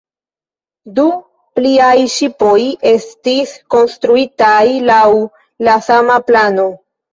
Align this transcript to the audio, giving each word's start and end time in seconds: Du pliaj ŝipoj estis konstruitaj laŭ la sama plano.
Du 0.99 1.03
pliaj 1.59 1.91
ŝipoj 2.13 2.55
estis 2.93 3.53
konstruitaj 3.77 4.65
laŭ 4.91 5.05
la 5.71 5.79
sama 5.93 6.21
plano. 6.33 6.69